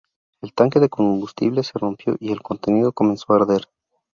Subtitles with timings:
[0.41, 3.69] El tanque de combustible se rompió y el contenido comenzó a arder.